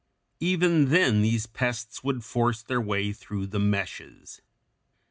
[0.39, 4.41] Even then these pests would force their way through the meshes.